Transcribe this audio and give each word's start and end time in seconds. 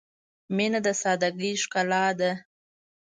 •مینه 0.55 0.79
د 0.85 0.87
سادګۍ 1.01 1.51
ښکلا 1.63 2.05
ده. 2.19 2.31